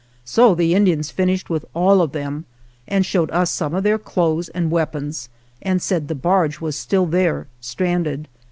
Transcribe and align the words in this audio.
So 0.25 0.55
the 0.55 0.73
Indians 0.73 1.11
finished 1.11 1.47
with 1.51 1.63
all 1.75 2.01
of 2.01 2.11
them, 2.11 2.45
and 2.87 3.05
showed 3.05 3.29
us 3.29 3.51
some 3.51 3.75
of 3.75 3.83
their 3.83 3.99
clothes 3.99 4.49
and 4.49 4.71
weapons 4.71 5.29
and 5.61 5.79
said 5.79 6.07
the 6.07 6.15
barge 6.15 6.59
was 6.59 6.75
still 6.75 7.05
there 7.05 7.45
stranded. 7.59 8.27